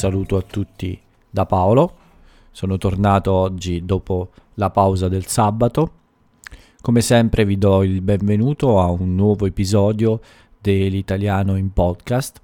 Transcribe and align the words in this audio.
saluto 0.00 0.38
a 0.38 0.40
tutti 0.40 0.98
da 1.28 1.44
Paolo. 1.44 1.96
Sono 2.52 2.78
tornato 2.78 3.32
oggi 3.32 3.84
dopo 3.84 4.30
la 4.54 4.70
pausa 4.70 5.08
del 5.08 5.26
sabato. 5.26 5.92
Come 6.80 7.02
sempre 7.02 7.44
vi 7.44 7.58
do 7.58 7.82
il 7.82 8.00
benvenuto 8.00 8.80
a 8.80 8.88
un 8.90 9.14
nuovo 9.14 9.44
episodio 9.44 10.22
dell'Italiano 10.58 11.54
in 11.54 11.74
podcast. 11.74 12.40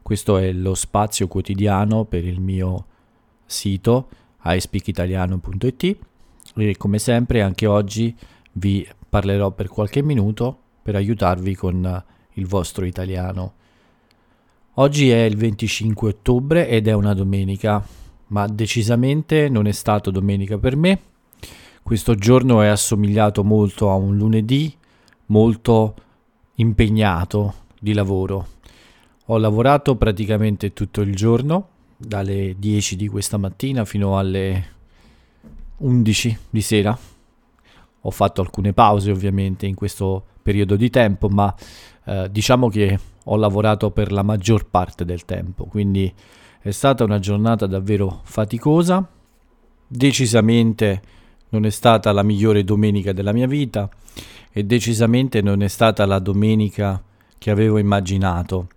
Questo 0.00 0.38
è 0.38 0.52
lo 0.52 0.74
spazio 0.74 1.28
quotidiano 1.28 2.06
per 2.06 2.24
il 2.24 2.40
mio 2.40 2.86
sito 3.44 4.08
iSpeakitaliano.it 4.42 5.96
e 6.54 6.76
come 6.78 6.98
sempre 6.98 7.42
anche 7.42 7.66
oggi 7.66 8.16
vi 8.52 8.88
parlerò 9.06 9.50
per 9.50 9.68
qualche 9.68 10.02
minuto 10.02 10.58
per 10.80 10.94
aiutarvi 10.94 11.54
con 11.54 12.04
il 12.32 12.46
vostro 12.46 12.86
italiano. 12.86 13.58
Oggi 14.74 15.10
è 15.10 15.24
il 15.24 15.36
25 15.36 16.08
ottobre 16.08 16.68
ed 16.68 16.86
è 16.86 16.92
una 16.92 17.12
domenica, 17.12 17.84
ma 18.28 18.46
decisamente 18.46 19.48
non 19.48 19.66
è 19.66 19.72
stato 19.72 20.12
domenica 20.12 20.58
per 20.58 20.76
me. 20.76 21.00
Questo 21.82 22.14
giorno 22.14 22.62
è 22.62 22.68
assomigliato 22.68 23.42
molto 23.42 23.90
a 23.90 23.94
un 23.94 24.16
lunedì 24.16 24.72
molto 25.26 25.94
impegnato 26.54 27.54
di 27.80 27.92
lavoro. 27.92 28.46
Ho 29.26 29.38
lavorato 29.38 29.96
praticamente 29.96 30.72
tutto 30.72 31.00
il 31.00 31.16
giorno, 31.16 31.68
dalle 31.96 32.54
10 32.56 32.94
di 32.94 33.08
questa 33.08 33.38
mattina 33.38 33.84
fino 33.84 34.18
alle 34.18 34.64
11 35.78 36.38
di 36.48 36.60
sera. 36.60 36.96
Ho 38.02 38.10
fatto 38.10 38.40
alcune 38.40 38.72
pause 38.72 39.10
ovviamente 39.10 39.66
in 39.66 39.74
questo 39.74 40.24
periodo 40.42 40.76
di 40.76 40.90
tempo, 40.90 41.28
ma 41.28 41.52
eh, 42.04 42.28
diciamo 42.30 42.68
che 42.68 42.98
ho 43.32 43.36
lavorato 43.36 43.90
per 43.92 44.10
la 44.10 44.22
maggior 44.22 44.66
parte 44.68 45.04
del 45.04 45.24
tempo, 45.24 45.64
quindi 45.64 46.12
è 46.60 46.70
stata 46.70 47.04
una 47.04 47.20
giornata 47.20 47.66
davvero 47.66 48.20
faticosa, 48.24 49.08
decisamente 49.86 51.02
non 51.50 51.64
è 51.64 51.70
stata 51.70 52.10
la 52.12 52.24
migliore 52.24 52.64
domenica 52.64 53.12
della 53.12 53.32
mia 53.32 53.46
vita 53.46 53.88
e 54.52 54.64
decisamente 54.64 55.42
non 55.42 55.62
è 55.62 55.68
stata 55.68 56.04
la 56.06 56.18
domenica 56.18 57.00
che 57.38 57.50
avevo 57.50 57.78
immaginato. 57.78 58.68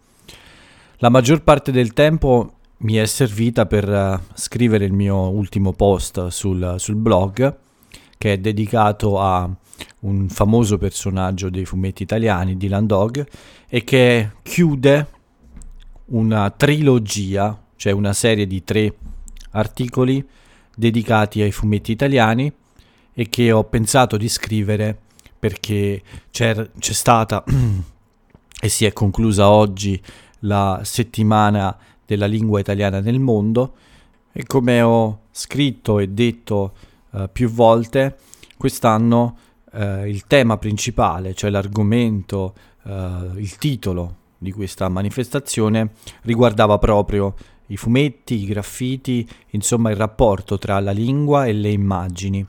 La 0.98 1.10
maggior 1.10 1.42
parte 1.42 1.72
del 1.72 1.94
tempo 1.94 2.54
mi 2.78 2.94
è 2.94 3.06
servita 3.06 3.66
per 3.66 3.90
uh, 3.90 4.20
scrivere 4.36 4.86
il 4.86 4.94
mio 4.94 5.30
ultimo 5.30 5.74
post 5.74 6.28
sul, 6.28 6.76
sul 6.78 6.96
blog 6.96 7.58
che 8.18 8.34
è 8.34 8.38
dedicato 8.38 9.20
a 9.20 9.50
un 10.04 10.30
famoso 10.30 10.78
personaggio 10.78 11.50
dei 11.50 11.66
fumetti 11.66 12.04
italiani, 12.04 12.58
Dylan 12.58 12.86
Dog, 12.86 13.26
e 13.68 13.84
che 13.84 14.32
chiude 14.42 15.08
una 16.06 16.50
trilogia, 16.52 17.62
cioè 17.76 17.92
una 17.94 18.14
serie 18.14 18.48
di 18.48 18.64
tre 18.64 18.94
articoli 19.52 20.26
dedicati 20.76 21.42
ai 21.42 21.52
fumetti 21.52 21.92
italiani 21.92 22.52
e 23.14 23.30
che 23.30 23.52
ho 23.52 23.64
pensato 23.64 24.18
di 24.18 24.28
scrivere 24.28 24.98
perché 25.40 26.02
c'è, 26.32 26.70
stata 26.80 27.44
e 28.60 28.70
si 28.70 28.86
è 28.86 28.94
conclusa 28.94 29.50
oggi 29.50 30.02
la 30.40 30.82
settimana 30.84 31.78
della 32.06 32.26
lingua 32.26 32.60
italiana 32.60 33.00
nel 33.00 33.20
mondo. 33.20 33.76
E 34.32 34.46
come 34.46 34.82
ho 34.82 35.22
scritto 35.32 36.00
e 36.00 36.08
detto 36.08 36.74
uh, 37.12 37.30
più 37.32 37.50
volte, 37.50 38.18
quest'anno 38.58 39.38
uh, 39.74 40.06
il 40.06 40.26
tema 40.28 40.58
principale, 40.58 41.34
cioè 41.34 41.50
l'argomento, 41.50 42.54
uh, 42.84 43.38
il 43.38 43.56
titolo 43.58 44.16
di 44.38 44.52
questa 44.52 44.90
manifestazione 44.90 45.92
riguardava 46.22 46.78
proprio 46.78 47.36
i 47.68 47.78
fumetti, 47.78 48.42
i 48.42 48.46
graffiti, 48.46 49.28
insomma 49.52 49.90
il 49.90 49.96
rapporto 49.96 50.58
tra 50.58 50.80
la 50.80 50.92
lingua 50.92 51.46
e 51.46 51.54
le 51.54 51.70
immagini. 51.70 52.46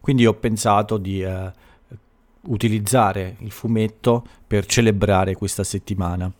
Quindi 0.00 0.26
ho 0.26 0.34
pensato 0.34 0.96
di 0.96 1.22
utilizzare 2.42 3.36
il 3.40 3.50
fumetto 3.50 4.24
per 4.46 4.66
celebrare 4.66 5.34
questa 5.34 5.64
settimana 5.64 6.30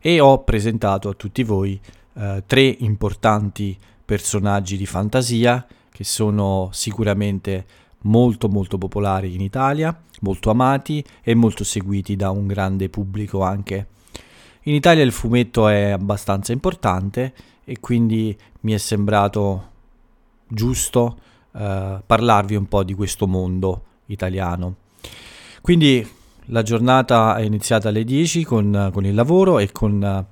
e 0.00 0.20
ho 0.20 0.42
presentato 0.44 1.08
a 1.08 1.14
tutti 1.14 1.42
voi 1.42 1.80
eh, 2.14 2.42
tre 2.46 2.62
importanti 2.62 3.76
personaggi 4.04 4.76
di 4.76 4.86
fantasia 4.86 5.66
che 5.90 6.04
sono 6.04 6.70
sicuramente 6.72 7.66
molto 8.02 8.48
molto 8.48 8.78
popolari 8.78 9.34
in 9.34 9.40
Italia, 9.40 9.96
molto 10.20 10.50
amati 10.50 11.04
e 11.22 11.34
molto 11.34 11.64
seguiti 11.64 12.16
da 12.16 12.30
un 12.30 12.46
grande 12.46 12.88
pubblico 12.88 13.42
anche. 13.42 13.86
In 14.62 14.74
Italia 14.74 15.02
il 15.02 15.12
fumetto 15.12 15.68
è 15.68 15.90
abbastanza 15.90 16.52
importante 16.52 17.32
e 17.64 17.80
quindi 17.80 18.36
mi 18.60 18.72
è 18.72 18.78
sembrato 18.78 19.66
giusto 20.46 21.16
eh, 21.52 22.02
parlarvi 22.04 22.54
un 22.54 22.66
po' 22.66 22.84
di 22.84 22.94
questo 22.94 23.26
mondo 23.26 23.82
italiano. 24.06 24.76
Quindi 25.60 26.06
la 26.46 26.62
giornata 26.62 27.36
è 27.36 27.42
iniziata 27.42 27.88
alle 27.88 28.04
10 28.04 28.44
con, 28.44 28.90
con 28.92 29.04
il 29.04 29.14
lavoro 29.14 29.58
e 29.58 29.70
con, 29.70 30.26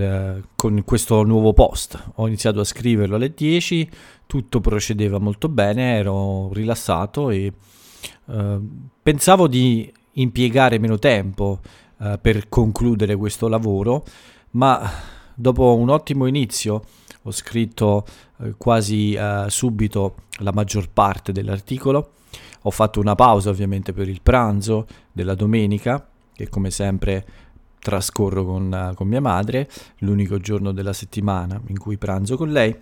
eh, 0.00 0.42
con, 0.54 0.82
questo 0.84 1.22
nuovo 1.22 1.52
post. 1.52 2.12
Ho 2.16 2.26
iniziato 2.26 2.60
a 2.60 2.64
scriverlo 2.64 3.16
alle 3.16 3.32
10, 3.34 3.90
tutto 4.26 4.60
procedeva 4.60 5.18
molto 5.18 5.48
bene, 5.48 5.96
ero 5.96 6.52
rilassato 6.52 7.30
e 7.30 7.52
eh, 8.26 8.58
pensavo 9.02 9.48
di 9.48 9.92
impiegare 10.12 10.78
meno 10.78 10.98
tempo 10.98 11.60
eh, 11.98 12.18
per 12.20 12.48
concludere 12.48 13.16
questo 13.16 13.48
lavoro, 13.48 14.04
ma 14.52 14.90
dopo 15.34 15.74
un 15.74 15.90
ottimo 15.90 16.26
inizio 16.26 16.82
ho 17.22 17.30
scritto 17.30 18.04
eh, 18.40 18.54
quasi 18.56 19.14
eh, 19.14 19.44
subito 19.48 20.16
la 20.40 20.52
maggior 20.52 20.88
parte 20.90 21.32
dell'articolo 21.32 22.12
ho 22.66 22.70
fatto 22.70 22.98
una 23.00 23.14
pausa 23.14 23.50
ovviamente 23.50 23.92
per 23.92 24.08
il 24.08 24.20
pranzo 24.22 24.86
della 25.12 25.34
domenica, 25.34 26.04
che 26.32 26.48
come 26.48 26.70
sempre 26.70 27.24
trascorro 27.86 28.44
con, 28.44 28.92
con 28.96 29.06
mia 29.06 29.20
madre, 29.20 29.70
l'unico 29.98 30.38
giorno 30.38 30.72
della 30.72 30.92
settimana 30.92 31.60
in 31.68 31.78
cui 31.78 31.96
pranzo 31.96 32.36
con 32.36 32.50
lei, 32.50 32.74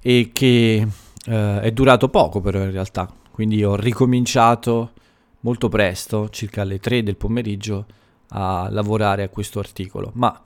e 0.00 0.30
che 0.32 0.86
eh, 1.26 1.60
è 1.60 1.72
durato 1.72 2.08
poco 2.08 2.40
però 2.40 2.60
in 2.60 2.70
realtà, 2.70 3.12
quindi 3.32 3.64
ho 3.64 3.74
ricominciato 3.74 4.92
molto 5.40 5.68
presto, 5.68 6.28
circa 6.28 6.62
alle 6.62 6.78
3 6.78 7.02
del 7.02 7.16
pomeriggio, 7.16 7.86
a 8.28 8.68
lavorare 8.70 9.24
a 9.24 9.28
questo 9.28 9.58
articolo. 9.58 10.12
Ma 10.14 10.40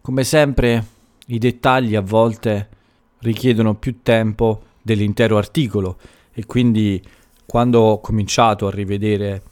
come 0.00 0.24
sempre 0.24 0.86
i 1.26 1.36
dettagli 1.36 1.96
a 1.96 2.00
volte 2.00 2.68
richiedono 3.18 3.74
più 3.74 4.00
tempo 4.02 4.62
dell'intero 4.80 5.36
articolo 5.36 5.98
e 6.32 6.46
quindi 6.46 7.02
quando 7.44 7.80
ho 7.80 8.00
cominciato 8.00 8.66
a 8.66 8.70
rivedere 8.70 9.42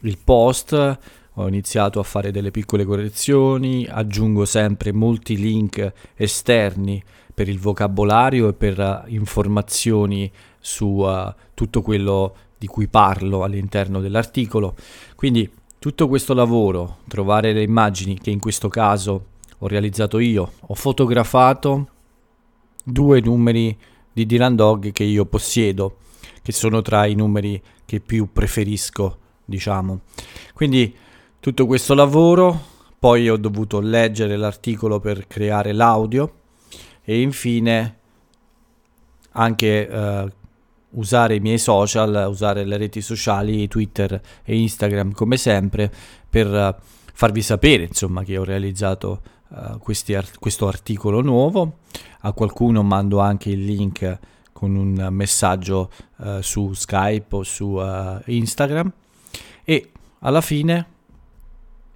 il 0.00 0.18
post 0.22 0.98
ho 1.38 1.48
iniziato 1.48 2.00
a 2.00 2.02
fare 2.02 2.30
delle 2.30 2.50
piccole 2.50 2.84
correzioni, 2.84 3.86
aggiungo 3.86 4.44
sempre 4.44 4.92
molti 4.92 5.36
link 5.36 5.92
esterni 6.14 7.02
per 7.34 7.48
il 7.48 7.58
vocabolario 7.58 8.48
e 8.48 8.54
per 8.54 8.78
uh, 8.78 9.10
informazioni 9.12 10.30
su 10.58 10.86
uh, 10.86 11.32
tutto 11.52 11.82
quello 11.82 12.34
di 12.56 12.66
cui 12.66 12.88
parlo 12.88 13.42
all'interno 13.42 14.00
dell'articolo. 14.00 14.74
Quindi 15.14 15.50
tutto 15.78 16.08
questo 16.08 16.32
lavoro, 16.32 16.98
trovare 17.06 17.52
le 17.52 17.62
immagini 17.62 18.18
che 18.18 18.30
in 18.30 18.40
questo 18.40 18.68
caso 18.68 19.26
ho 19.58 19.66
realizzato 19.68 20.18
io, 20.18 20.52
ho 20.58 20.74
fotografato 20.74 21.88
due 22.82 23.20
numeri 23.20 23.76
di 24.10 24.24
Dylan 24.24 24.56
Dog 24.56 24.92
che 24.92 25.04
io 25.04 25.26
possiedo 25.26 25.98
che 26.40 26.52
sono 26.52 26.80
tra 26.80 27.04
i 27.04 27.14
numeri 27.14 27.60
che 27.84 28.00
più 28.00 28.32
preferisco, 28.32 29.18
diciamo. 29.44 30.00
Quindi 30.54 31.04
tutto 31.40 31.66
questo 31.66 31.94
lavoro, 31.94 32.60
poi 32.98 33.28
ho 33.28 33.36
dovuto 33.36 33.80
leggere 33.80 34.36
l'articolo 34.36 35.00
per 35.00 35.26
creare 35.26 35.72
l'audio 35.72 36.32
e 37.04 37.20
infine 37.20 37.98
anche 39.32 39.88
eh, 39.88 40.32
usare 40.90 41.36
i 41.36 41.40
miei 41.40 41.58
social, 41.58 42.26
usare 42.28 42.64
le 42.64 42.76
reti 42.76 43.00
sociali, 43.00 43.68
Twitter 43.68 44.20
e 44.42 44.58
Instagram 44.58 45.12
come 45.12 45.36
sempre 45.36 45.92
per 46.28 46.46
uh, 46.50 46.74
farvi 47.12 47.42
sapere 47.42 47.84
insomma 47.84 48.22
che 48.24 48.36
ho 48.36 48.44
realizzato 48.44 49.22
uh, 49.48 50.14
art- 50.14 50.38
questo 50.38 50.66
articolo 50.66 51.20
nuovo. 51.20 51.78
A 52.20 52.32
qualcuno 52.32 52.82
mando 52.82 53.20
anche 53.20 53.50
il 53.50 53.64
link 53.64 54.18
con 54.52 54.74
un 54.74 55.08
messaggio 55.10 55.90
uh, 56.16 56.40
su 56.40 56.72
Skype 56.72 57.36
o 57.36 57.42
su 57.42 57.66
uh, 57.66 58.18
Instagram 58.24 58.90
e 59.64 59.90
alla 60.20 60.40
fine 60.40 60.94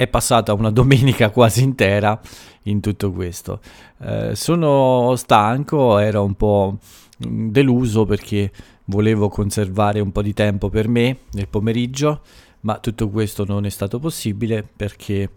è 0.00 0.06
passata 0.06 0.55
una 0.55 0.70
domenica 0.73 1.29
quasi 1.29 1.62
intera 1.62 2.19
in 2.62 2.81
tutto 2.81 3.12
questo. 3.12 3.61
Uh, 3.99 4.32
sono 4.32 5.14
stanco, 5.17 5.99
ero 5.99 6.25
un 6.25 6.35
po' 6.37 6.79
deluso 7.19 8.06
perché 8.06 8.50
volevo 8.87 9.29
conservare 9.29 10.00
un 10.00 10.11
po' 10.11 10.23
di 10.23 10.32
tempo 10.32 10.70
per 10.70 10.88
me 10.88 11.19
nel 11.32 11.49
pomeriggio, 11.49 12.23
ma 12.61 12.79
tutto 12.79 13.11
questo 13.11 13.44
non 13.44 13.67
è 13.67 13.69
stato 13.69 13.99
possibile 13.99 14.67
perché 14.75 15.31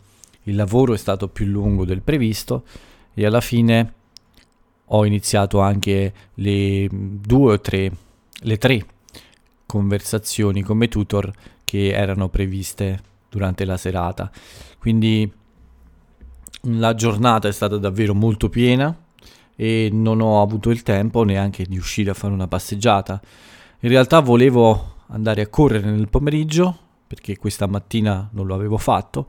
il 0.44 0.56
lavoro 0.56 0.94
è 0.94 0.98
stato 0.98 1.28
più 1.28 1.46
lungo 1.46 1.84
del 1.84 2.02
previsto 2.02 2.64
e 3.14 3.26
alla 3.26 3.42
fine 3.42 3.94
ho 4.86 5.06
iniziato 5.06 5.60
anche 5.60 6.14
le 6.36 6.88
due 6.90 7.54
o 7.54 7.60
tre, 7.60 7.92
le 8.32 8.58
tre 8.58 8.86
conversazioni 9.66 10.62
come 10.62 10.88
tutor 10.88 11.34
che 11.66 11.90
erano 11.90 12.30
previste 12.30 13.12
durante 13.34 13.66
la 13.66 13.78
serata. 13.78 14.30
Quindi 14.78 15.32
la 16.68 16.94
giornata 16.94 17.48
è 17.48 17.52
stata 17.52 17.78
davvero 17.78 18.14
molto 18.14 18.48
piena 18.48 18.96
e 19.56 19.90
non 19.92 20.22
ho 20.22 20.42
avuto 20.42 20.70
il 20.70 20.84
tempo 20.84 21.24
neanche 21.24 21.66
di 21.66 21.78
uscire 21.78 22.12
a 22.12 22.14
fare 22.14 22.32
una 22.32 22.48
passeggiata. 22.48 23.20
In 23.80 23.90
realtà 23.90 24.20
volevo 24.20 24.98
andare 25.08 25.42
a 25.42 25.48
correre 25.48 25.90
nel 25.90 26.10
pomeriggio 26.10 26.78
perché 27.08 27.38
questa 27.38 27.68
mattina 27.68 28.30
non 28.34 28.46
lo 28.46 28.54
avevo 28.54 28.78
fatto, 28.78 29.26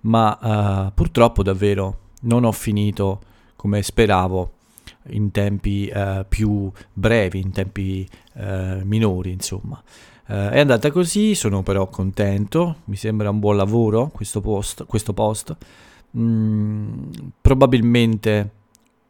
ma 0.00 0.86
uh, 0.88 0.92
purtroppo 0.92 1.42
davvero 1.42 1.98
non 2.22 2.44
ho 2.44 2.52
finito 2.52 3.20
come 3.56 3.82
speravo 3.82 4.52
in 5.10 5.30
tempi 5.30 5.90
uh, 5.94 6.24
più 6.28 6.70
brevi, 6.92 7.40
in 7.40 7.52
tempi 7.52 8.08
uh, 8.34 8.80
minori, 8.82 9.30
insomma. 9.30 9.82
È 10.26 10.58
andata 10.58 10.90
così, 10.90 11.34
sono 11.34 11.62
però 11.62 11.88
contento, 11.88 12.76
mi 12.84 12.96
sembra 12.96 13.30
un 13.30 13.38
buon 13.38 13.56
lavoro 13.56 14.10
questo 14.12 14.40
post. 14.40 14.86
Questo 14.86 15.12
post. 15.12 15.56
Mm, 16.16 17.10
probabilmente 17.40 18.50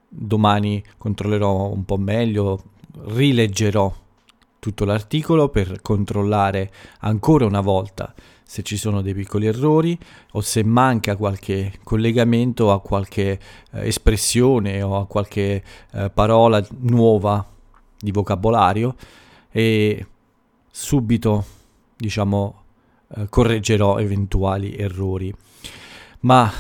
domani 0.09 0.83
controllerò 0.97 1.71
un 1.71 1.85
po' 1.85 1.99
meglio, 1.99 2.63
rileggerò 3.07 3.93
tutto 4.59 4.85
l'articolo 4.85 5.51
per 5.51 5.83
controllare 5.83 6.71
ancora 7.01 7.45
una 7.45 7.61
volta 7.61 8.15
se 8.43 8.63
ci 8.63 8.77
sono 8.77 9.03
dei 9.03 9.15
piccoli 9.15 9.47
errori 9.47 9.99
o 10.33 10.41
se 10.41 10.63
manca 10.63 11.17
qualche 11.17 11.73
collegamento 11.83 12.73
a 12.73 12.81
qualche 12.81 13.39
eh, 13.73 13.87
espressione 13.87 14.81
o 14.81 14.97
a 14.97 15.07
qualche 15.07 15.63
eh, 15.93 16.11
parola 16.11 16.65
nuova 16.81 17.45
di 17.99 18.11
vocabolario 18.11 18.95
e 19.51 20.07
subito 20.77 21.45
diciamo 21.97 22.63
eh, 23.17 23.29
correggerò 23.29 23.99
eventuali 23.99 24.75
errori. 24.75 25.33
Ma 26.21 26.51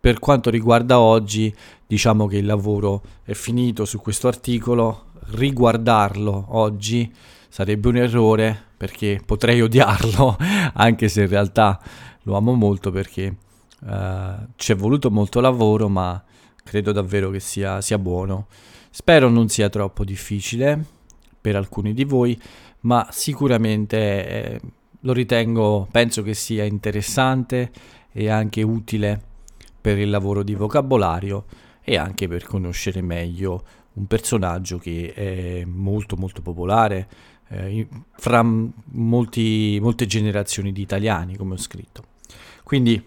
per 0.00 0.18
quanto 0.18 0.50
riguarda 0.50 0.98
oggi, 0.98 1.54
diciamo 1.86 2.26
che 2.26 2.38
il 2.38 2.46
lavoro 2.46 3.02
è 3.22 3.32
finito 3.32 3.84
su 3.84 4.00
questo 4.00 4.26
articolo, 4.26 5.12
riguardarlo 5.26 6.46
oggi 6.48 7.10
sarebbe 7.48 7.88
un 7.88 7.96
errore 7.96 8.60
perché 8.76 9.22
potrei 9.24 9.62
odiarlo, 9.62 10.36
anche 10.74 11.08
se 11.08 11.22
in 11.22 11.28
realtà 11.28 11.80
lo 12.22 12.36
amo 12.36 12.54
molto 12.54 12.90
perché 12.90 13.36
uh, 13.82 14.46
ci 14.56 14.72
è 14.72 14.74
voluto 14.74 15.12
molto 15.12 15.40
lavoro, 15.40 15.88
ma 15.88 16.22
credo 16.64 16.90
davvero 16.90 17.30
che 17.30 17.40
sia, 17.40 17.80
sia 17.80 17.98
buono. 17.98 18.48
Spero 18.90 19.28
non 19.28 19.48
sia 19.48 19.68
troppo 19.68 20.04
difficile 20.04 20.84
per 21.40 21.56
alcuni 21.56 21.92
di 21.92 22.04
voi, 22.04 22.40
ma 22.84 23.06
sicuramente 23.10 23.96
eh, 24.26 24.60
lo 25.00 25.12
ritengo, 25.12 25.86
penso 25.90 26.22
che 26.22 26.34
sia 26.34 26.64
interessante 26.64 27.70
e 28.12 28.28
anche 28.28 28.62
utile 28.62 29.20
per 29.80 29.98
il 29.98 30.08
lavoro 30.08 30.42
di 30.42 30.54
vocabolario 30.54 31.44
e 31.82 31.96
anche 31.96 32.26
per 32.28 32.44
conoscere 32.44 33.02
meglio 33.02 33.62
un 33.94 34.06
personaggio 34.06 34.78
che 34.78 35.12
è 35.14 35.64
molto 35.66 36.16
molto 36.16 36.40
popolare 36.40 37.06
eh, 37.48 37.86
fra 38.16 38.42
molti, 38.42 39.78
molte 39.80 40.06
generazioni 40.06 40.72
di 40.72 40.80
italiani, 40.80 41.36
come 41.36 41.54
ho 41.54 41.58
scritto. 41.58 42.04
Quindi 42.62 43.02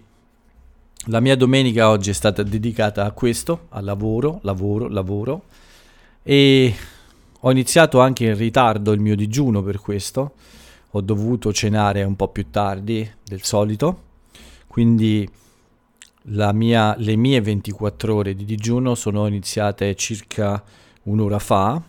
la 1.05 1.19
mia 1.19 1.35
domenica 1.35 1.89
oggi 1.89 2.11
è 2.11 2.13
stata 2.13 2.43
dedicata 2.43 3.05
a 3.05 3.11
questo, 3.11 3.67
al 3.69 3.83
lavoro, 3.83 4.39
lavoro, 4.43 4.87
lavoro 4.87 5.43
e 6.21 6.75
ho 7.47 7.51
iniziato 7.51 8.01
anche 8.01 8.25
in 8.25 8.35
ritardo 8.35 8.91
il 8.91 8.99
mio 8.99 9.15
digiuno 9.15 9.63
per 9.63 9.79
questo, 9.79 10.33
ho 10.91 11.01
dovuto 11.01 11.53
cenare 11.53 12.03
un 12.03 12.17
po' 12.17 12.27
più 12.27 12.49
tardi 12.51 13.09
del 13.23 13.41
solito, 13.43 14.01
quindi 14.67 15.27
mia, 16.25 16.93
le 16.97 17.15
mie 17.15 17.39
24 17.39 18.13
ore 18.13 18.35
di 18.35 18.43
digiuno 18.43 18.95
sono 18.95 19.27
iniziate 19.27 19.95
circa 19.95 20.61
un'ora 21.03 21.39
fa. 21.39 21.81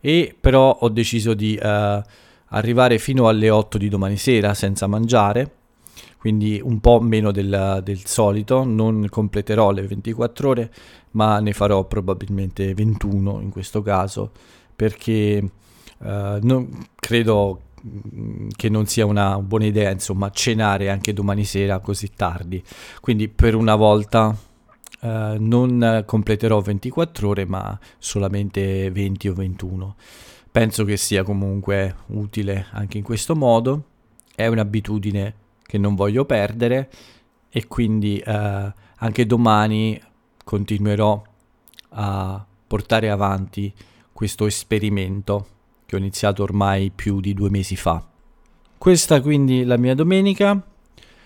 E 0.00 0.34
però 0.40 0.78
ho 0.80 0.88
deciso 0.88 1.34
di 1.34 1.56
uh, 1.62 2.00
arrivare 2.46 2.98
fino 2.98 3.28
alle 3.28 3.50
8 3.50 3.76
di 3.76 3.90
domani 3.90 4.16
sera 4.16 4.54
senza 4.54 4.86
mangiare. 4.86 5.56
Quindi 6.16 6.60
un 6.62 6.80
po' 6.80 7.00
meno 7.00 7.30
del, 7.30 7.80
del, 7.84 8.06
solito, 8.06 8.64
non 8.64 9.06
completerò 9.10 9.70
le 9.70 9.82
24 9.82 10.48
ore, 10.48 10.72
ma 11.10 11.40
ne 11.40 11.52
farò 11.52 11.84
probabilmente 11.84 12.72
21 12.74 13.40
in 13.40 13.50
questo 13.50 13.82
caso, 13.82 14.30
perché 14.74 15.42
uh, 15.98 16.38
non, 16.40 16.86
credo 16.96 17.60
Mm, 17.84 18.48
che 18.54 18.68
non 18.68 18.86
sia 18.86 19.04
una 19.06 19.38
buona 19.40 19.66
idea, 19.66 19.90
insomma, 19.90 20.30
cenare 20.30 20.88
anche 20.88 21.12
domani 21.12 21.44
sera 21.44 21.80
così 21.80 22.10
tardi. 22.14 22.62
Quindi 23.00 23.28
per 23.28 23.54
una 23.56 23.74
volta 23.74 24.36
eh, 25.00 25.36
non 25.38 26.04
completerò 26.06 26.60
24 26.60 27.28
ore, 27.28 27.44
ma 27.44 27.76
solamente 27.98 28.90
20 28.90 29.28
o 29.28 29.34
21. 29.34 29.96
Penso 30.50 30.84
che 30.84 30.96
sia 30.96 31.24
comunque 31.24 31.96
utile 32.08 32.66
anche 32.70 32.98
in 32.98 33.04
questo 33.04 33.34
modo. 33.34 33.84
È 34.34 34.46
un'abitudine 34.46 35.34
che 35.62 35.78
non 35.78 35.94
voglio 35.94 36.24
perdere 36.24 36.90
e 37.48 37.66
quindi 37.66 38.18
eh, 38.18 38.72
anche 38.96 39.26
domani 39.26 40.00
continuerò 40.44 41.22
a 41.90 42.46
portare 42.66 43.10
avanti 43.10 43.72
questo 44.12 44.46
esperimento 44.46 45.46
che 45.86 45.96
ho 45.96 45.98
iniziato 45.98 46.42
ormai 46.42 46.90
più 46.94 47.20
di 47.20 47.34
due 47.34 47.50
mesi 47.50 47.76
fa. 47.76 48.06
Questa 48.78 49.20
quindi 49.20 49.64
la 49.64 49.76
mia 49.76 49.94
domenica. 49.94 50.60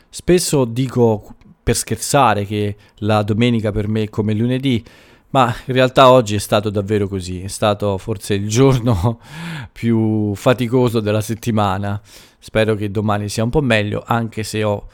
Spesso 0.09 0.65
dico 0.65 1.35
per 1.63 1.77
scherzare 1.77 2.45
che 2.45 2.77
la 2.97 3.23
domenica 3.23 3.73
per 3.73 3.89
me 3.89 4.03
è 4.03 4.09
come 4.09 4.35
lunedì, 4.35 4.85
ma 5.31 5.55
in 5.67 5.75
realtà 5.75 6.11
oggi 6.11 6.35
è 6.35 6.39
stato 6.39 6.71
davvero 6.71 7.09
così, 7.09 7.43
è 7.43 7.49
stato 7.49 7.99
forse 7.99 8.35
il 8.35 8.49
giorno 8.49 9.21
più 9.73 10.35
faticoso 10.35 11.01
della 11.01 11.21
settimana. 11.21 12.01
Spero 12.39 12.75
che 12.75 12.91
domani 12.91 13.29
sia 13.29 13.43
un 13.43 13.51
po' 13.51 13.63
meglio, 13.63 14.03
anche 14.07 14.43
se 14.43 14.63
ho 14.63 14.89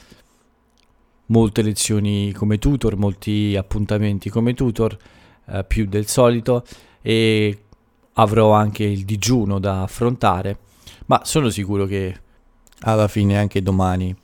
molte 1.26 1.62
lezioni 1.62 2.32
come 2.32 2.58
tutor, 2.58 2.96
molti 2.96 3.54
appuntamenti 3.56 4.30
come 4.30 4.54
tutor, 4.54 4.96
eh, 5.46 5.64
più 5.64 5.86
del 5.86 6.06
solito, 6.06 6.64
e 7.00 7.64
avrò 8.14 8.52
anche 8.52 8.84
il 8.84 9.04
digiuno 9.04 9.58
da 9.58 9.82
affrontare, 9.82 10.58
ma 11.06 11.22
sono 11.24 11.48
sicuro 11.50 11.86
che 11.86 12.20
alla 12.80 13.08
fine 13.08 13.38
anche 13.38 13.62
domani 13.62 14.14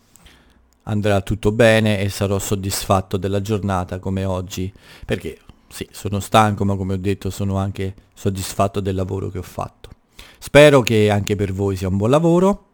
andrà 0.84 1.20
tutto 1.20 1.52
bene 1.52 2.00
e 2.00 2.08
sarò 2.08 2.38
soddisfatto 2.38 3.16
della 3.16 3.40
giornata 3.40 3.98
come 3.98 4.24
oggi, 4.24 4.72
perché 5.04 5.38
sì, 5.68 5.86
sono 5.92 6.18
stanco, 6.20 6.64
ma 6.64 6.76
come 6.76 6.94
ho 6.94 6.98
detto 6.98 7.30
sono 7.30 7.56
anche 7.56 7.94
soddisfatto 8.14 8.80
del 8.80 8.94
lavoro 8.94 9.28
che 9.28 9.38
ho 9.38 9.42
fatto. 9.42 9.90
Spero 10.38 10.80
che 10.80 11.10
anche 11.10 11.36
per 11.36 11.52
voi 11.52 11.76
sia 11.76 11.88
un 11.88 11.96
buon 11.96 12.10
lavoro, 12.10 12.64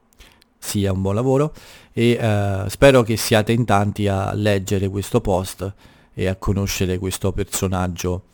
sia 0.59 0.92
un 0.92 1.02
buon 1.02 1.14
lavoro 1.14 1.52
e 1.92 2.18
uh, 2.21 2.68
spero 2.68 3.02
che 3.02 3.16
siate 3.16 3.52
in 3.52 3.64
tanti 3.64 4.06
a 4.06 4.33
leggere 4.33 4.88
questo 4.88 5.21
post 5.21 5.73
e 6.14 6.26
a 6.26 6.37
conoscere 6.37 6.99
questo 6.99 7.33
personaggio 7.33 8.25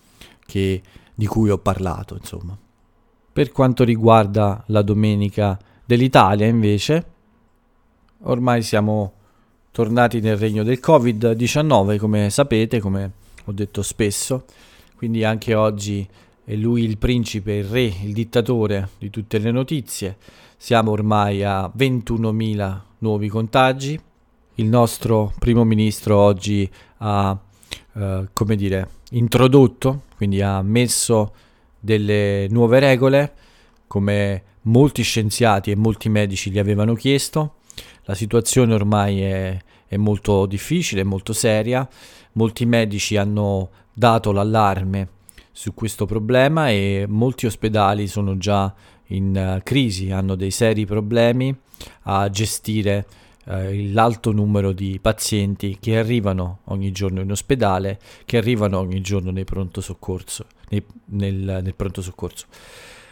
che, 0.47 0.83
di 1.15 1.27
cui 1.27 1.51
ho 1.51 1.59
parlato, 1.59 2.17
insomma. 2.17 2.57
Per 3.33 3.53
quanto 3.53 3.85
riguarda 3.85 4.63
la 4.67 4.83
domenica 4.83 5.59
dell'Italia, 5.85 6.47
invece, 6.47 7.07
ormai 8.23 8.63
siamo 8.63 9.13
tornati 9.71 10.21
nel 10.21 10.37
regno 10.37 10.63
del 10.63 10.81
Covid-19, 10.83 11.97
come 11.99 12.31
sapete, 12.31 12.81
come 12.81 13.13
ho 13.45 13.53
detto 13.53 13.83
spesso, 13.83 14.45
quindi 14.97 15.25
anche 15.25 15.55
oggi 15.55 16.07
è 16.45 16.55
lui 16.57 16.83
il 16.83 16.99
principe, 16.99 17.53
il 17.55 17.65
re, 17.65 17.85
il 17.85 18.13
dittatore 18.13 18.91
di 18.99 19.11
tutte 19.11 19.39
le 19.39 19.53
notizie. 19.53 20.17
Siamo 20.57 20.91
ormai 20.91 21.45
a 21.45 21.71
21.000 21.75 22.81
nuovi 22.99 23.29
contagi. 23.29 23.99
Il 24.57 24.67
nostro 24.67 25.33
primo 25.39 25.65
ministro 25.65 26.19
oggi 26.19 26.69
ha, 26.99 27.39
eh, 27.95 28.29
come 28.33 28.57
dire, 28.57 28.89
introdotto, 29.11 30.03
quindi 30.17 30.43
ha 30.43 30.61
messo 30.63 31.33
delle 31.81 32.47
nuove 32.51 32.79
regole, 32.79 33.33
come 33.87 34.43
molti 34.63 35.03
scienziati 35.03 35.71
e 35.71 35.77
molti 35.77 36.09
medici 36.09 36.51
gli 36.51 36.59
avevano 36.59 36.95
chiesto. 36.95 37.55
La 38.05 38.15
situazione 38.15 38.75
ormai 38.75 39.23
è, 39.23 39.59
è 39.87 39.97
molto 39.97 40.47
difficile, 40.47 41.03
molto 41.03 41.33
seria. 41.33 41.89
Molti 42.33 42.67
medici 42.67 43.17
hanno 43.17 43.71
dato 43.93 44.33
l'allarme 44.33 45.09
su 45.53 45.75
questo 45.75 46.07
problema 46.07 46.71
e 46.71 47.07
molti 47.09 47.47
ospedali 47.47 48.07
sono 48.07 48.37
già 48.39 48.73
in 49.07 49.57
uh, 49.59 49.61
crisi, 49.63 50.11
hanno 50.11 50.35
dei 50.35 50.51
seri 50.51 50.87
problemi 50.87 51.55
a 52.03 52.31
gestire 52.31 53.07
uh, 53.47 53.93
l'alto 53.93 54.33
numero 54.33 54.73
di 54.73 54.99
pazienti 55.03 55.77
che 55.81 55.99
arrivano 55.99 56.61
ogni 56.67 56.93
giorno 56.93 57.21
in 57.21 57.31
ospedale, 57.31 57.99
che 58.25 58.37
arrivano 58.37 58.79
ogni 58.79 59.01
giorno 59.01 59.31
nei, 59.31 59.45
pronto 59.45 59.81
soccorso, 59.81 60.47
nei, 60.71 60.83
nel, 61.07 61.61
nel 61.63 61.75
pronto 61.75 62.03
soccorso. 62.03 62.47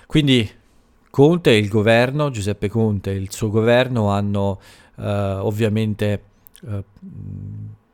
Quindi 0.07 0.50
Conte 1.11 1.50
e 1.50 1.59
il 1.59 1.69
governo, 1.69 2.31
Giuseppe 2.31 2.69
Conte 2.69 3.11
e 3.11 3.17
il 3.17 3.33
suo 3.33 3.50
governo 3.50 4.11
hanno 4.11 4.61
eh, 4.97 5.03
ovviamente 5.05 6.23
eh, 6.67 6.85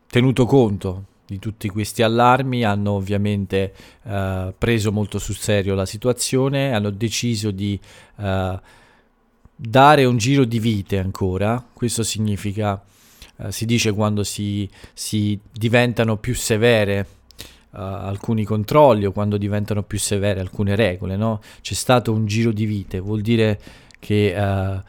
tenuto 0.06 0.47
conto 0.47 1.04
di 1.26 1.38
tutti 1.38 1.68
questi 1.68 2.02
allarmi, 2.02 2.64
hanno 2.64 2.92
ovviamente 2.92 3.75
eh, 4.02 4.54
preso 4.56 4.92
molto 4.92 5.18
sul 5.18 5.37
serio 5.37 5.75
la 5.75 5.87
situazione, 5.87 6.75
hanno 6.75 6.90
deciso 6.90 7.50
di 7.50 7.78
eh, 8.16 8.61
dare 9.56 10.04
un 10.04 10.16
giro 10.16 10.44
di 10.44 10.59
vite 10.59 10.99
ancora, 10.99 11.64
questo 11.73 12.02
significa, 12.02 12.83
eh, 13.38 13.52
si 13.52 13.64
dice 13.64 13.92
quando 13.92 14.23
si, 14.23 14.68
si 14.92 15.38
diventano 15.50 16.16
più 16.16 16.35
severe 16.35 17.06
alcuni 17.76 18.45
controlli 18.45 19.04
o 19.04 19.12
quando 19.12 19.37
diventano 19.37 19.83
più 19.83 19.99
severe 19.99 20.40
alcune 20.40 20.76
regole, 20.76 21.16
no? 21.16 21.40
C'è 21.61 21.75
stato 21.75 22.12
un 22.12 22.26
giro 22.26 22.52
di 22.52 22.64
vite, 22.66 23.00
vuol 23.00 23.21
dire 23.21 23.61
che 23.99 24.35
uh, 24.37 24.81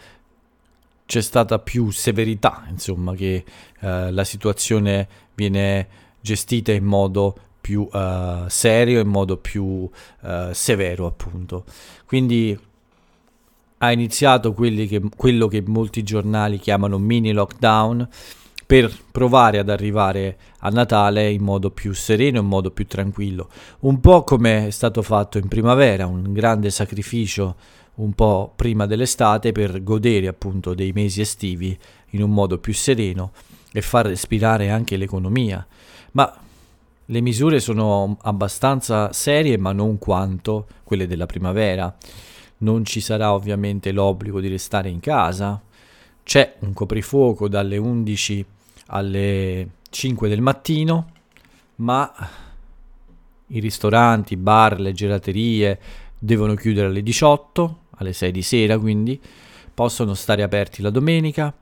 c'è 1.06 1.22
stata 1.22 1.60
più 1.60 1.90
severità, 1.92 2.66
insomma, 2.70 3.16
che 3.16 3.44
uh, 3.82 4.12
la 4.12 4.24
situazione 4.24 5.08
viene 5.34 5.88
gestita 6.22 6.72
in 6.72 6.86
modo 6.86 7.36
più 7.60 7.90
serio, 8.48 9.00
in 9.00 9.08
modo 9.08 9.38
più 9.38 9.90
severo, 10.52 11.08
appunto. 11.08 11.66
Quindi 12.06 12.56
ha 13.80 13.92
iniziato 13.92 14.54
che, 14.54 15.02
quello 15.16 15.48
che 15.48 15.64
molti 15.66 16.04
giornali 16.04 16.60
chiamano 16.60 17.00
mini 17.00 17.32
lockdown 17.32 18.08
per 18.66 18.92
provare 19.12 19.60
ad 19.60 19.70
arrivare 19.70 20.38
a 20.60 20.70
Natale 20.70 21.30
in 21.30 21.44
modo 21.44 21.70
più 21.70 21.94
sereno, 21.94 22.40
in 22.40 22.48
modo 22.48 22.72
più 22.72 22.88
tranquillo. 22.88 23.50
Un 23.82 24.00
po' 24.00 24.24
come 24.24 24.68
è 24.68 24.70
stato 24.72 25.02
fatto 25.02 25.38
in 25.38 25.48
primavera, 25.48 26.08
un 26.08 26.34
grande 26.34 26.72
sacrificio 26.72 27.56
un 27.96 28.14
po' 28.14 28.52
prima 28.56 28.86
dell'estate 28.86 29.52
per 29.52 29.84
godere 29.84 30.28
appunto 30.28 30.74
dei 30.74 30.92
mesi 30.92 31.22
estivi 31.22 31.78
in 32.10 32.24
un 32.24 32.32
modo 32.32 32.58
più 32.58 32.74
sereno 32.74 33.32
e 33.72 33.82
far 33.82 34.08
respirare 34.08 34.70
anche 34.70 34.98
l'economia. 34.98 35.66
Ma 36.12 36.34
le 37.06 37.22
misure 37.22 37.60
sono 37.60 38.18
abbastanza 38.22 39.14
serie, 39.14 39.58
ma 39.58 39.72
non 39.74 40.00
quanto 40.00 40.68
quelle 40.84 41.08
della 41.08 41.26
primavera. 41.26 41.96
Non 42.60 42.84
ci 42.84 43.00
sarà 43.00 43.34
ovviamente 43.34 43.92
l'obbligo 43.92 44.40
di 44.40 44.48
restare 44.48 44.90
in 44.90 45.00
casa. 45.00 45.62
C'è 46.24 46.56
un 46.60 46.74
coprifuoco 46.74 47.48
dalle 47.48 47.78
11 47.78 48.46
alle 48.88 49.70
5 49.90 50.30
del 50.30 50.42
mattino, 50.42 51.12
ma 51.78 52.12
i 53.48 53.60
ristoranti, 53.60 54.34
i 54.34 54.38
bar, 54.38 54.80
le 54.80 54.94
gelaterie 54.94 55.80
devono 56.18 56.56
chiudere 56.56 56.88
alle 56.88 57.04
18, 57.04 57.80
alle 57.98 58.14
6 58.14 58.32
di 58.32 58.42
sera 58.42 58.78
quindi, 58.80 59.20
possono 59.74 60.14
stare 60.14 60.44
aperti 60.44 60.82
la 60.82 60.90
domenica, 60.90 61.54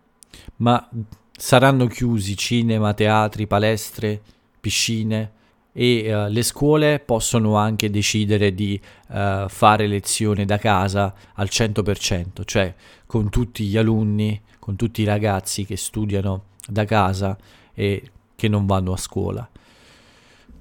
ma 0.58 0.90
saranno 1.32 1.88
chiusi 1.88 2.38
cinema, 2.38 2.94
teatri, 2.94 3.48
palestre, 3.48 4.22
piscine 4.60 5.32
e 5.74 6.14
uh, 6.14 6.30
le 6.30 6.44
scuole 6.44 7.00
possono 7.00 7.58
anche 7.58 7.90
decidere 7.90 8.54
di 8.54 8.80
uh, 9.10 9.48
fare 9.50 9.88
lezione 9.88 10.46
da 10.46 10.58
casa 10.58 11.14
al 11.34 11.48
100%, 11.52 12.44
cioè 12.46 12.74
con 13.08 13.30
tutti 13.30 13.66
gli 13.66 13.78
alunni, 13.78 14.40
con 14.60 14.76
tutti 14.76 15.02
i 15.02 15.06
ragazzi 15.06 15.66
che 15.66 15.76
studiano 15.76 16.52
da 16.68 16.86
casa 16.86 17.38
e 17.74 18.12
che 18.36 18.48
non 18.48 18.66
vanno 18.66 18.94
a 18.94 18.98
scuola. 18.98 19.48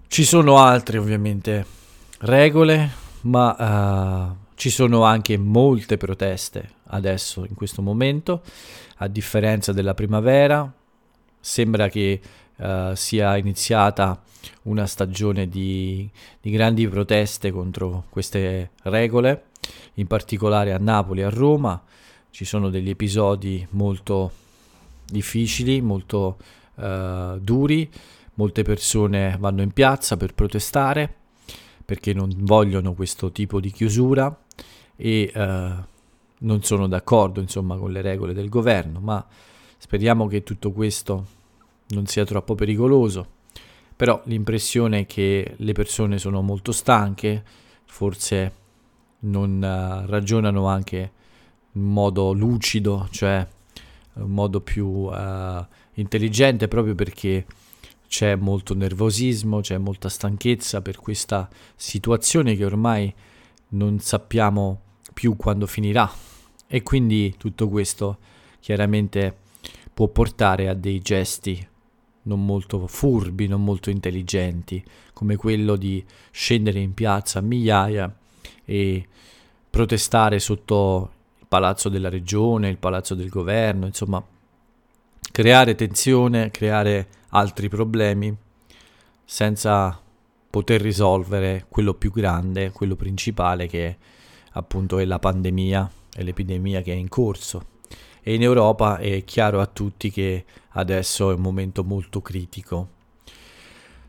Ci 0.07 0.25
sono 0.25 0.59
altre 0.59 0.99
ovviamente 0.99 1.65
regole, 2.21 2.91
ma 3.23 4.29
uh, 4.29 4.37
ci 4.55 4.71
sono 4.71 5.05
anche 5.05 5.37
molte 5.39 5.97
proteste 5.97 6.81
adesso 6.89 7.45
in 7.45 7.55
questo 7.55 7.83
momento, 7.83 8.43
a 8.99 9.09
differenza 9.09 9.73
della 9.73 9.95
primavera, 9.95 10.71
sembra 11.41 11.89
che 11.89 12.21
uh, 12.57 12.95
sia 12.95 13.37
iniziata 13.37 14.23
una 14.63 14.87
stagione 14.87 15.49
di, 15.49 16.09
di 16.41 16.51
grandi 16.51 16.87
proteste 16.87 17.51
contro 17.51 18.05
queste 18.11 18.71
regole, 18.83 19.45
in 19.95 20.07
particolare 20.07 20.73
a 20.73 20.79
Napoli 20.79 21.21
e 21.21 21.25
a 21.25 21.31
Roma. 21.31 21.83
Ci 22.31 22.45
sono 22.45 22.69
degli 22.71 22.91
episodi 22.91 23.67
molto 23.71 24.31
difficili, 25.05 25.81
molto 25.81 26.37
uh, 26.75 27.39
duri. 27.39 27.91
Molte 28.35 28.63
persone 28.63 29.37
vanno 29.39 29.63
in 29.63 29.73
piazza 29.73 30.17
per 30.17 30.35
protestare 30.35 31.15
perché 31.85 32.15
non 32.15 32.31
vogliono 32.39 32.95
questo 32.95 33.31
tipo 33.31 33.61
di 33.61 33.71
chiusura 33.71 34.35
e 34.97 35.31
uh, 35.35 35.41
non 36.39 36.63
sono 36.63 36.87
d'accordo 36.87 37.41
insomma 37.41 37.77
con 37.77 37.93
le 37.93 38.01
regole 38.01 38.33
del 38.33 38.49
governo, 38.49 39.01
ma 39.01 39.25
speriamo 39.77 40.27
che 40.27 40.43
tutto 40.43 40.73
questo 40.73 41.27
non 41.89 42.07
sia 42.07 42.25
troppo 42.25 42.55
pericoloso. 42.55 43.41
Però 43.95 44.21
l'impressione 44.25 45.01
è 45.01 45.07
che 45.07 45.55
le 45.57 45.73
persone 45.73 46.19
sono 46.19 46.41
molto 46.41 46.73
stanche, 46.73 47.45
forse 47.85 48.55
non 49.21 49.57
uh, 49.57 50.09
ragionano 50.11 50.67
anche 50.67 51.13
in 51.73 51.83
modo 51.83 52.33
lucido, 52.33 53.09
cioè 53.11 53.47
un 54.15 54.31
modo 54.31 54.61
più 54.61 54.87
uh, 54.87 55.65
intelligente 55.95 56.69
proprio 56.69 56.95
perché 56.95 57.47
c'è 58.07 58.37
molto 58.37 58.75
nervosismo, 58.75 59.61
c'è 59.61 59.79
molta 59.79 60.09
stanchezza 60.09 60.83
per 60.83 60.99
questa 60.99 61.49
situazione 61.75 62.57
che 62.57 62.65
ormai 62.65 63.13
non 63.69 64.01
sappiamo 64.01 64.81
più 65.15 65.37
quando 65.37 65.67
finirà. 65.67 66.11
E 66.67 66.83
quindi 66.83 67.35
tutto 67.39 67.69
questo 67.69 68.19
chiaramente 68.61 69.37
può 69.93 70.09
portare 70.09 70.69
a 70.69 70.75
dei 70.75 71.01
gesti 71.01 71.67
non 72.25 72.45
molto 72.45 72.87
furbi, 72.87 73.47
non 73.47 73.65
molto 73.65 73.91
intelligenti, 73.91 74.83
come 75.13 75.37
quello 75.37 75.77
di 75.77 76.05
scendere 76.31 76.81
in 76.81 76.95
piazza 76.95 77.39
a 77.39 77.43
migliaia 77.43 78.15
e 78.65 79.07
protestare 79.69 80.39
sotto 80.39 81.13
palazzo 81.53 81.91
della 81.91 82.09
regione, 82.09 82.71
il 82.71 82.79
palazzo 82.79 83.15
del 83.15 83.29
governo, 83.29 83.85
insomma, 83.85 84.25
creare 85.31 85.75
tensione, 85.75 86.51
creare 86.51 87.09
altri 87.29 87.69
problemi 87.69 88.35
senza 89.23 90.01
poter 90.49 90.81
risolvere 90.81 91.67
quello 91.69 91.93
più 91.93 92.11
grande, 92.11 92.71
quello 92.71 92.97
principale 92.97 93.67
che 93.67 93.99
appunto 94.53 94.99
è 94.99 95.05
la 95.05 95.19
pandemia 95.19 95.91
e 96.17 96.23
l'epidemia 96.23 96.81
che 96.81 96.93
è 96.93 96.97
in 96.97 97.11
corso. 97.11 97.67
E 98.23 98.33
in 98.33 98.41
Europa 98.41 98.97
è 98.97 99.23
chiaro 99.25 99.61
a 99.61 99.67
tutti 99.67 100.11
che 100.11 100.47
adesso 100.71 101.31
è 101.31 101.35
un 101.35 101.43
momento 101.43 101.85
molto 101.85 102.23
critico. 102.23 102.89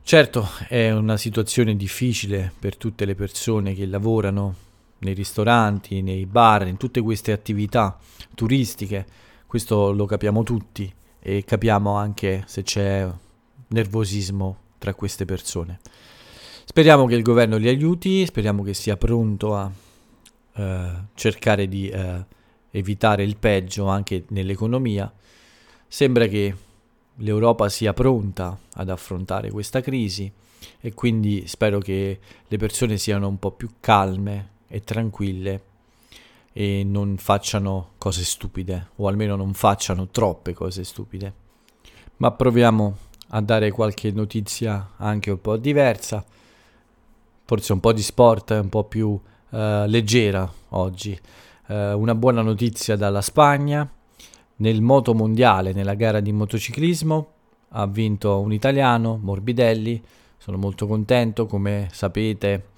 Certo, 0.01 0.47
è 0.69 0.91
una 0.91 1.17
situazione 1.17 1.75
difficile 1.75 2.53
per 2.57 2.77
tutte 2.77 3.03
le 3.03 3.15
persone 3.15 3.73
che 3.73 3.85
lavorano 3.85 4.55
nei 5.03 5.13
ristoranti, 5.13 6.01
nei 6.01 6.25
bar, 6.25 6.67
in 6.67 6.77
tutte 6.77 7.01
queste 7.01 7.31
attività 7.31 7.97
turistiche. 8.35 9.05
Questo 9.45 9.91
lo 9.91 10.05
capiamo 10.05 10.43
tutti 10.43 10.91
e 11.19 11.43
capiamo 11.43 11.93
anche 11.95 12.43
se 12.47 12.63
c'è 12.63 13.07
nervosismo 13.67 14.57
tra 14.77 14.93
queste 14.93 15.25
persone. 15.25 15.79
Speriamo 16.65 17.05
che 17.05 17.15
il 17.15 17.21
governo 17.21 17.57
li 17.57 17.67
aiuti, 17.67 18.25
speriamo 18.25 18.63
che 18.63 18.73
sia 18.73 18.97
pronto 18.97 19.55
a 19.55 19.71
eh, 20.55 20.91
cercare 21.13 21.67
di 21.67 21.89
eh, 21.89 22.25
evitare 22.71 23.23
il 23.23 23.37
peggio 23.37 23.87
anche 23.87 24.25
nell'economia. 24.29 25.11
Sembra 25.87 26.25
che 26.27 26.55
l'Europa 27.17 27.69
sia 27.69 27.93
pronta 27.93 28.57
ad 28.73 28.89
affrontare 28.89 29.51
questa 29.51 29.81
crisi 29.81 30.31
e 30.79 30.93
quindi 30.93 31.45
spero 31.47 31.79
che 31.79 32.19
le 32.47 32.57
persone 32.57 32.97
siano 32.97 33.27
un 33.27 33.37
po' 33.37 33.51
più 33.51 33.69
calme 33.79 34.51
e 34.73 34.83
tranquille 34.83 35.61
e 36.51 36.83
non 36.83 37.17
facciano 37.17 37.91
cose 37.99 38.23
stupide, 38.23 38.89
o 38.95 39.07
almeno 39.07 39.35
non 39.35 39.53
facciano 39.53 40.07
troppe 40.07 40.53
cose 40.53 40.83
stupide. 40.83 41.33
Ma 42.17 42.31
proviamo 42.31 42.97
a 43.29 43.41
dare 43.41 43.69
qualche 43.69 44.11
notizia 44.11 44.93
anche 44.97 45.29
un 45.29 45.41
po' 45.41 45.57
diversa, 45.57 46.25
forse 47.45 47.73
un 47.73 47.79
po' 47.79 47.93
di 47.93 48.01
sport, 48.01 48.49
un 48.49 48.69
po' 48.69 48.83
più 48.85 49.09
uh, 49.09 49.19
leggera 49.85 50.51
oggi. 50.69 51.19
Uh, 51.67 51.97
una 51.97 52.15
buona 52.15 52.41
notizia 52.41 52.95
dalla 52.95 53.21
Spagna, 53.21 53.87
nel 54.57 54.81
moto 54.81 55.13
mondiale, 55.13 55.71
nella 55.71 55.93
gara 55.93 56.19
di 56.19 56.31
motociclismo, 56.31 57.27
ha 57.69 57.85
vinto 57.85 58.39
un 58.39 58.53
italiano, 58.53 59.19
Morbidelli, 59.21 60.01
sono 60.37 60.57
molto 60.57 60.87
contento, 60.87 61.45
come 61.45 61.89
sapete 61.91 62.71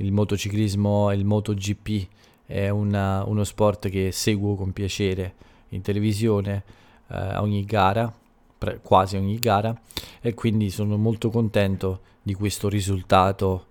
il 0.00 0.12
motociclismo 0.12 1.12
il 1.12 1.24
MotoGP 1.24 2.08
è 2.46 2.68
una, 2.68 3.22
uno 3.24 3.44
sport 3.44 3.88
che 3.88 4.10
seguo 4.12 4.54
con 4.54 4.72
piacere 4.72 5.34
in 5.68 5.82
televisione 5.82 6.64
eh, 7.08 7.36
ogni 7.36 7.64
gara, 7.64 8.12
pre- 8.58 8.80
quasi 8.82 9.16
ogni 9.16 9.38
gara, 9.38 9.78
e 10.20 10.34
quindi 10.34 10.70
sono 10.70 10.96
molto 10.96 11.30
contento 11.30 12.00
di 12.22 12.34
questo 12.34 12.68
risultato 12.68 13.66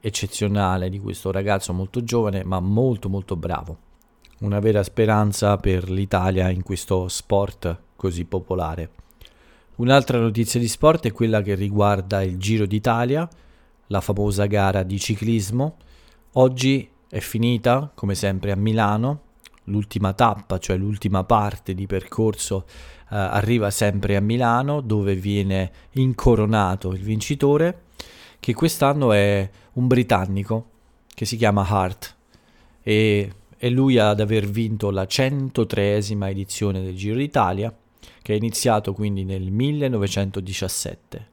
eccezionale 0.00 0.90
di 0.90 1.00
questo 1.00 1.32
ragazzo 1.32 1.72
molto 1.72 2.04
giovane 2.04 2.44
ma 2.44 2.60
molto 2.60 3.08
molto 3.08 3.36
bravo. 3.36 3.86
Una 4.40 4.60
vera 4.60 4.82
speranza 4.82 5.56
per 5.56 5.90
l'Italia 5.90 6.48
in 6.50 6.62
questo 6.62 7.08
sport 7.08 7.76
così 7.96 8.24
popolare. 8.24 8.90
Un'altra 9.76 10.18
notizia 10.18 10.60
di 10.60 10.68
sport 10.68 11.06
è 11.06 11.12
quella 11.12 11.40
che 11.40 11.54
riguarda 11.54 12.22
il 12.22 12.36
Giro 12.36 12.66
d'Italia, 12.66 13.28
la 13.88 14.00
famosa 14.00 14.46
gara 14.46 14.82
di 14.82 14.98
ciclismo. 14.98 15.76
Oggi 16.32 16.88
è 17.08 17.18
finita, 17.18 17.90
come 17.94 18.14
sempre, 18.14 18.52
a 18.52 18.56
Milano. 18.56 19.22
L'ultima 19.64 20.14
tappa, 20.14 20.58
cioè 20.58 20.76
l'ultima 20.76 21.24
parte 21.24 21.74
di 21.74 21.86
percorso, 21.86 22.64
eh, 23.10 23.16
arriva 23.16 23.70
sempre 23.70 24.16
a 24.16 24.20
Milano, 24.20 24.80
dove 24.80 25.14
viene 25.14 25.70
incoronato 25.92 26.92
il 26.92 27.02
vincitore, 27.02 27.82
che 28.40 28.54
quest'anno 28.54 29.12
è 29.12 29.48
un 29.74 29.86
britannico 29.86 30.70
che 31.14 31.24
si 31.24 31.36
chiama 31.36 31.66
Hart 31.68 32.16
e 32.82 33.32
è 33.58 33.68
lui 33.68 33.98
ad 33.98 34.20
aver 34.20 34.46
vinto 34.48 34.90
la 34.90 35.02
103esima 35.02 36.30
edizione 36.30 36.80
del 36.80 36.94
Giro 36.94 37.16
d'Italia, 37.16 37.76
che 38.22 38.32
è 38.32 38.36
iniziato 38.36 38.94
quindi 38.94 39.24
nel 39.24 39.50
1917. 39.50 41.26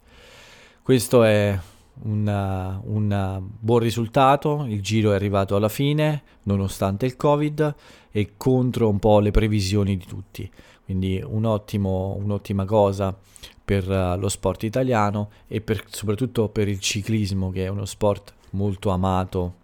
Questo 0.81 1.24
è 1.24 1.57
un, 2.03 2.81
un 2.83 3.41
buon 3.59 3.79
risultato, 3.79 4.65
il 4.67 4.81
giro 4.81 5.11
è 5.11 5.15
arrivato 5.15 5.55
alla 5.55 5.69
fine 5.69 6.23
nonostante 6.43 7.05
il 7.05 7.15
Covid 7.15 7.75
e 8.11 8.33
contro 8.37 8.89
un 8.89 8.99
po' 8.99 9.19
le 9.19 9.31
previsioni 9.31 9.97
di 9.97 10.05
tutti, 10.05 10.49
quindi 10.83 11.21
un 11.25 11.45
ottimo, 11.45 12.15
un'ottima 12.19 12.65
cosa 12.65 13.15
per 13.63 13.89
uh, 13.89 14.17
lo 14.19 14.29
sport 14.29 14.63
italiano 14.63 15.29
e 15.47 15.59
per, 15.59 15.83
soprattutto 15.87 16.49
per 16.49 16.67
il 16.67 16.79
ciclismo 16.79 17.49
che 17.49 17.65
è 17.65 17.67
uno 17.67 17.85
sport 17.85 18.33
molto 18.51 18.91
amato 18.91 19.63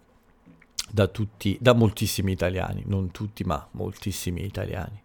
da 0.89 1.07
tutti, 1.07 1.57
da 1.61 1.73
moltissimi 1.73 2.31
italiani, 2.31 2.83
non 2.87 3.11
tutti 3.11 3.43
ma 3.43 3.65
moltissimi 3.71 4.43
italiani. 4.43 5.01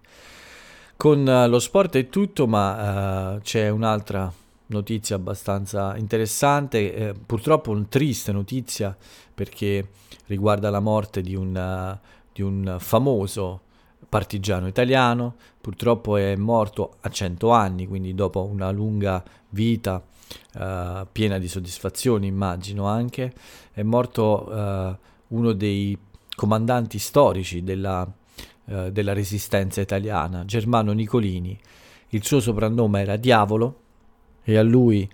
Con 0.97 1.26
uh, 1.26 1.47
lo 1.47 1.59
sport 1.59 1.97
è 1.97 2.09
tutto, 2.09 2.47
ma 2.47 3.35
uh, 3.35 3.40
c'è 3.40 3.68
un'altra 3.68 4.33
notizia 4.69 5.17
abbastanza 5.17 5.97
interessante, 5.97 6.95
eh, 6.95 7.15
purtroppo 7.15 7.71
una 7.71 7.87
triste 7.89 8.33
notizia 8.33 8.97
perché 9.35 9.89
riguarda 10.27 10.71
la 10.71 10.81
morte 10.81 11.21
di 11.21 11.35
un, 11.35 11.99
di 12.33 12.43
un 12.43 12.77
famoso 12.79 13.61
partigiano 14.09 14.67
italiano, 14.67 15.35
purtroppo 15.61 16.17
è 16.17 16.37
morto 16.37 16.97
a 17.01 17.09
100 17.09 17.51
anni, 17.51 17.87
quindi 17.87 18.15
dopo 18.15 18.45
una 18.45 18.71
lunga 18.71 19.23
vita 19.51 20.03
uh, 20.55 21.07
piena 21.11 21.39
di 21.39 21.49
soddisfazioni, 21.49 22.27
immagino 22.27 22.87
anche, 22.87 23.33
è 23.73 23.83
morto 23.83 24.49
uh, 24.49 24.97
uno 25.35 25.53
dei 25.53 25.99
comandanti 26.35 26.99
storici 26.99 27.63
della, 27.63 28.09
uh, 28.65 28.91
della 28.91 29.13
resistenza 29.13 29.81
italiana, 29.81 30.45
Germano 30.45 30.93
Nicolini. 30.93 31.59
Il 32.11 32.25
suo 32.25 32.41
soprannome 32.41 33.01
era 33.01 33.17
Diavolo 33.17 33.81
e 34.49 34.57
a 34.57 34.62
lui, 34.62 35.11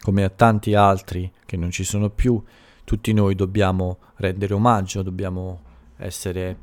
come 0.00 0.24
a 0.24 0.30
tanti 0.30 0.74
altri 0.74 1.30
che 1.44 1.58
non 1.58 1.70
ci 1.70 1.84
sono 1.84 2.08
più, 2.08 2.42
tutti 2.84 3.12
noi 3.12 3.34
dobbiamo 3.34 3.98
rendere 4.16 4.54
omaggio, 4.54 5.02
dobbiamo 5.02 5.60
essere 5.98 6.56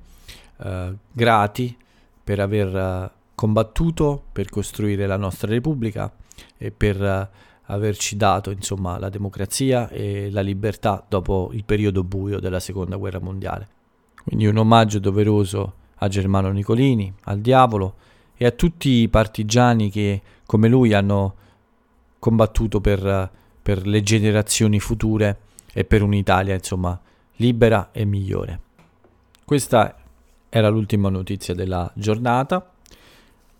uh, 0.57 0.97
grati 1.11 1.77
per 2.23 2.39
aver 2.39 2.75
uh, 2.75 3.09
combattuto 3.35 4.23
per 4.31 4.49
costruire 4.49 5.05
la 5.05 5.17
nostra 5.17 5.49
Repubblica 5.49 6.11
e 6.57 6.71
per 6.71 6.99
uh, 6.99 7.37
averci 7.71 8.17
dato 8.17 8.49
insomma 8.49 8.97
la 8.97 9.09
democrazia 9.09 9.87
e 9.89 10.31
la 10.31 10.41
libertà 10.41 11.05
dopo 11.07 11.51
il 11.53 11.63
periodo 11.63 12.03
buio 12.03 12.39
della 12.39 12.59
seconda 12.59 12.95
guerra 12.95 13.19
mondiale. 13.19 13.67
Quindi 14.23 14.47
un 14.47 14.57
omaggio 14.57 14.97
doveroso 14.97 15.73
a 15.97 16.07
Germano 16.07 16.49
Nicolini, 16.49 17.13
al 17.25 17.39
diavolo 17.39 17.97
e 18.35 18.47
a 18.47 18.51
tutti 18.51 18.89
i 18.89 19.09
partigiani 19.09 19.91
che 19.91 20.21
come 20.47 20.67
lui 20.67 20.93
hanno 20.95 21.35
combattuto 22.19 22.81
per, 22.81 23.31
per 23.61 23.87
le 23.87 24.03
generazioni 24.03 24.79
future 24.79 25.39
e 25.73 25.85
per 25.85 26.03
un'Italia, 26.03 26.53
insomma, 26.53 26.99
libera 27.37 27.89
e 27.91 28.05
migliore. 28.05 28.59
Questa 29.45 29.95
era 30.49 30.69
l'ultima 30.69 31.09
notizia 31.09 31.53
della 31.53 31.89
giornata. 31.95 32.71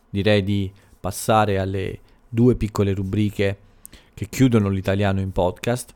Direi 0.10 0.44
di 0.44 0.72
passare 1.00 1.60
alle 1.60 2.00
due 2.28 2.56
piccole 2.56 2.94
rubriche 2.94 3.58
che 4.14 4.28
chiudono 4.28 4.70
l'italiano 4.70 5.22
in 5.22 5.32
podcast 5.32 5.96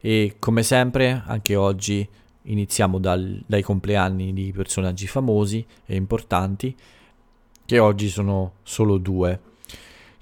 e 0.00 0.36
come 0.38 0.62
sempre 0.62 1.22
anche 1.24 1.54
oggi 1.54 2.06
iniziamo 2.42 2.98
dal, 2.98 3.42
dai 3.46 3.62
compleanni 3.62 4.32
di 4.32 4.50
personaggi 4.52 5.06
famosi 5.06 5.64
e 5.86 5.94
importanti 5.94 6.74
che 7.64 7.78
oggi 7.78 8.08
sono 8.08 8.54
solo 8.62 8.98
due 8.98 9.40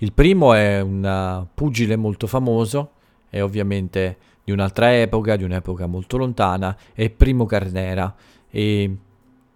il 0.01 0.13
primo 0.13 0.53
è 0.55 0.81
un 0.81 1.47
pugile 1.55 1.97
molto 1.97 2.27
famoso, 2.27 2.93
è 3.29 3.43
ovviamente 3.43 4.17
di 4.45 4.53
un'altra 4.53 4.97
epoca, 4.97 5.37
di 5.37 5.45
un'epoca 5.45 5.87
molto 5.87 6.17
lontana, 6.17 6.77
è 6.95 7.11
Primo 7.11 7.47
Carnera 7.47 8.15
e 8.49 8.97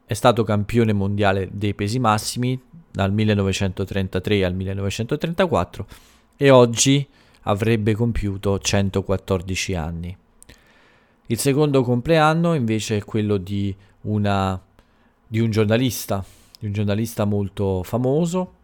è 0.05 0.13
stato 0.15 0.43
campione 0.43 0.93
mondiale 0.93 1.49
dei 1.53 1.75
pesi 1.75 1.99
massimi 1.99 2.61
dal 2.91 3.13
1933 3.13 4.45
al 4.45 4.55
1934 4.55 5.87
e 6.37 6.51
oggi 6.51 7.07
avrebbe 7.43 7.95
compiuto 7.95 8.59
114 8.59 9.75
anni. 9.75 10.17
Il 11.27 11.39
secondo 11.39 11.83
compleanno 11.83 12.55
invece 12.55 12.99
è 12.99 13.05
quello 13.05 13.37
di, 13.37 13.75
una, 14.03 14.61
di 15.27 15.39
un 15.39 15.51
giornalista, 15.51 16.23
di 16.59 16.67
un 16.67 16.73
giornalista 16.73 17.25
molto 17.25 17.83
famoso, 17.85 18.55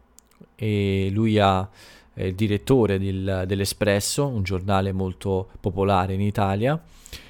e 0.60 1.08
lui 1.12 1.38
ha, 1.38 1.68
è 2.12 2.24
il 2.24 2.34
direttore 2.34 2.98
del, 2.98 3.44
dell'Espresso, 3.46 4.26
un 4.26 4.42
giornale 4.42 4.90
molto 4.90 5.50
popolare 5.60 6.14
in 6.14 6.20
Italia. 6.20 6.82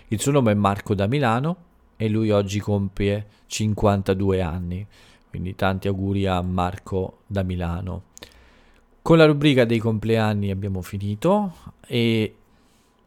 Il 0.09 0.19
suo 0.19 0.33
nome 0.33 0.53
è 0.53 0.55
Marco 0.55 0.95
da 0.95 1.07
Milano 1.07 1.57
e 1.97 2.09
lui 2.09 2.31
oggi 2.31 2.59
compie 2.59 3.27
52 3.47 4.41
anni, 4.41 4.87
quindi 5.29 5.55
tanti 5.55 5.89
auguri 5.89 6.27
a 6.27 6.41
Marco 6.41 7.19
da 7.27 7.43
Milano. 7.43 8.05
Con 9.03 9.19
la 9.19 9.27
rubrica 9.27 9.67
dei 9.67 9.79
compleanni 9.79 10.51
abbiamo 10.51 10.81
finito 10.81 11.53
e 11.87 12.35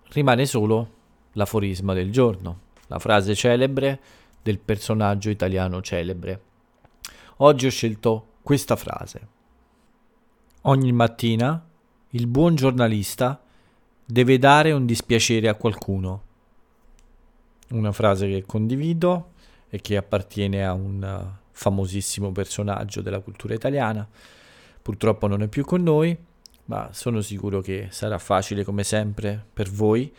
rimane 0.09 0.45
solo 0.45 0.89
l'aforisma 1.33 1.93
del 1.93 2.11
giorno, 2.11 2.59
la 2.87 2.99
frase 2.99 3.33
celebre 3.33 3.99
del 4.43 4.59
personaggio 4.59 5.31
italiano 5.31 5.81
celebre. 5.81 6.41
Oggi 7.37 7.65
ho 7.65 7.71
scelto 7.71 8.25
questa 8.43 8.75
frase. 8.75 9.39
Ogni 10.65 10.91
mattina 10.91 11.65
il 12.09 12.27
buon 12.27 12.53
giornalista 12.53 13.41
deve 14.05 14.37
dare 14.37 14.71
un 14.73 14.85
dispiacere 14.85 15.47
a 15.47 15.55
qualcuno. 15.55 16.23
Una 17.69 17.91
frase 17.91 18.27
che 18.27 18.43
condivido 18.45 19.31
e 19.69 19.81
che 19.81 19.97
appartiene 19.97 20.63
a 20.63 20.73
un 20.73 21.31
famosissimo 21.49 22.31
personaggio 22.31 23.01
della 23.01 23.21
cultura 23.21 23.55
italiana. 23.55 24.07
Purtroppo 24.79 25.25
non 25.25 25.41
è 25.41 25.47
più 25.47 25.65
con 25.65 25.81
noi, 25.81 26.15
ma 26.65 26.89
sono 26.91 27.21
sicuro 27.21 27.59
che 27.61 27.87
sarà 27.89 28.19
facile 28.19 28.63
come 28.63 28.83
sempre 28.83 29.43
per 29.51 29.67
voi 29.67 30.13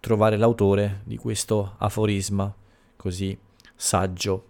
trovare 0.00 0.38
l'autore 0.38 1.02
di 1.04 1.18
questo 1.18 1.74
aforisma 1.76 2.50
così 2.96 3.38
saggio. 3.74 4.46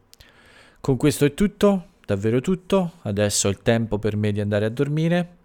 Con 0.81 0.97
questo 0.97 1.25
è 1.25 1.35
tutto, 1.35 1.87
davvero 2.05 2.41
tutto, 2.41 2.93
adesso 3.03 3.49
è 3.49 3.51
il 3.51 3.63
tempo 3.63 3.99
per 3.99 4.17
me 4.17 4.33
di 4.33 4.41
andare 4.41 4.65
a 4.65 4.71
dormire, 4.71 5.37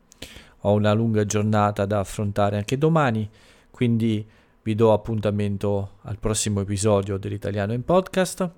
ho 0.61 0.73
una 0.73 0.93
lunga 0.93 1.25
giornata 1.25 1.85
da 1.85 1.99
affrontare 1.99 2.57
anche 2.57 2.77
domani, 2.77 3.29
quindi 3.69 4.25
vi 4.63 4.75
do 4.75 4.91
appuntamento 4.91 5.91
al 6.01 6.19
prossimo 6.19 6.61
episodio 6.61 7.17
dell'Italiano 7.17 7.73
in 7.73 7.85
Podcast. 7.85 8.49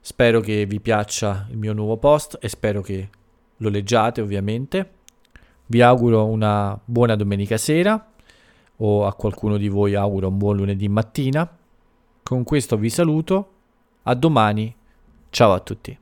Spero 0.00 0.40
che 0.40 0.66
vi 0.66 0.80
piaccia 0.80 1.46
il 1.50 1.56
mio 1.56 1.72
nuovo 1.72 1.96
post 1.96 2.36
e 2.40 2.48
spero 2.48 2.82
che 2.82 3.08
lo 3.56 3.68
leggiate 3.70 4.20
ovviamente. 4.20 4.90
Vi 5.66 5.80
auguro 5.80 6.26
una 6.26 6.78
buona 6.84 7.16
domenica 7.16 7.56
sera 7.56 8.12
o 8.76 9.06
a 9.06 9.14
qualcuno 9.14 9.56
di 9.56 9.68
voi 9.68 9.94
auguro 9.94 10.28
un 10.28 10.36
buon 10.36 10.56
lunedì 10.56 10.88
mattina. 10.88 11.48
Con 12.22 12.44
questo 12.44 12.76
vi 12.76 12.90
saluto, 12.90 13.52
a 14.02 14.14
domani, 14.14 14.74
ciao 15.30 15.52
a 15.52 15.60
tutti. 15.60 15.98